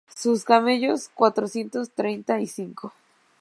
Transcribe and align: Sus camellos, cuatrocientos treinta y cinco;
Sus 0.17 0.43
camellos, 0.45 1.11
cuatrocientos 1.13 1.91
treinta 1.91 2.39
y 2.41 2.47
cinco; 2.47 2.91